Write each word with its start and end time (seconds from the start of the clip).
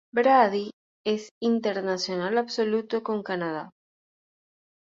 Brady 0.11 0.71
es 1.05 1.29
internacional 1.43 2.39
absoluto 2.39 3.03
con 3.03 3.21
Canadá. 3.21 3.69